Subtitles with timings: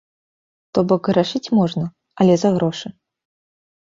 [0.77, 1.85] То-бок грашыць можна,
[2.25, 2.87] але за грошы.